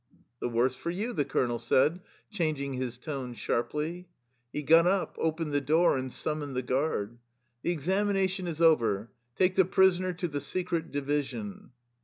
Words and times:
"The 0.41 0.49
worse 0.49 0.73
for 0.73 0.89
you," 0.89 1.13
the 1.13 1.25
colonel 1.25 1.59
said, 1.59 1.99
chang 2.31 2.57
ing 2.57 2.73
his 2.73 2.97
tone 2.97 3.35
sharply. 3.35 4.07
He 4.51 4.63
got 4.63 4.87
up, 4.87 5.15
opened 5.19 5.53
the 5.53 5.61
door, 5.61 5.95
and 5.95 6.11
summoned 6.11 6.55
the 6.55 6.63
guard." 6.63 7.19
The 7.61 7.69
examination 7.71 8.47
is 8.47 8.61
over. 8.63 9.11
Take 9.35 9.53
the 9.55 9.63
prisoner 9.63 10.11
to 10.13 10.27
the 10.27 10.41
secret 10.41 10.89
division." 10.89 11.69